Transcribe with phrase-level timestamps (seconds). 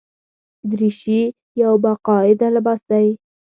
[0.71, 1.21] دریشي
[1.61, 3.07] یو باقاعده لباس دی.